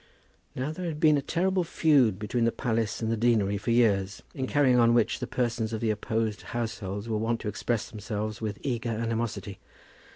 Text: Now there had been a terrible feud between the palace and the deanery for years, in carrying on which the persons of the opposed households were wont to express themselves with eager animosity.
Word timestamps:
Now 0.55 0.71
there 0.71 0.87
had 0.87 0.99
been 0.99 1.15
a 1.19 1.21
terrible 1.21 1.63
feud 1.63 2.17
between 2.17 2.45
the 2.45 2.51
palace 2.51 3.03
and 3.03 3.11
the 3.11 3.15
deanery 3.15 3.59
for 3.59 3.69
years, 3.69 4.23
in 4.33 4.47
carrying 4.47 4.79
on 4.79 4.95
which 4.95 5.19
the 5.19 5.27
persons 5.27 5.73
of 5.73 5.79
the 5.79 5.91
opposed 5.91 6.41
households 6.57 7.07
were 7.07 7.19
wont 7.19 7.39
to 7.41 7.47
express 7.47 7.87
themselves 7.91 8.41
with 8.41 8.57
eager 8.63 8.89
animosity. 8.89 9.59